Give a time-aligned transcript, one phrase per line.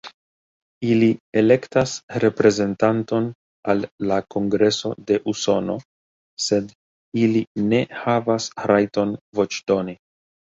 [0.91, 1.07] Ili
[1.41, 1.91] elektas
[2.23, 3.27] reprezentanton
[3.73, 5.75] al la Kongreso de Usono,
[6.47, 6.73] sed
[7.27, 9.97] ili ne havas rajton voĉdoni.